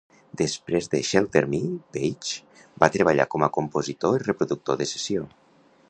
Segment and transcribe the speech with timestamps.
[0.41, 1.59] Després de "Shelter me",
[1.97, 5.29] Page va treballar com a compositor i reproductor de sessió.